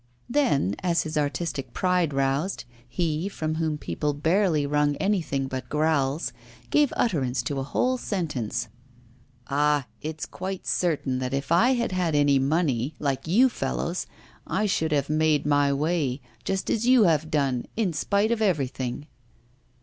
[0.27, 5.69] Then, as his artistic pride was roused, he, from whom people barely wrung anything but
[5.69, 6.33] growls,
[6.71, 8.67] gave utterance to a whole sentence:
[9.45, 9.85] 'Ah!
[10.01, 14.07] it's quite certain that if I had had any money, like you fellows,
[14.47, 19.05] I should have made my way, just as you have done, in spite of everything.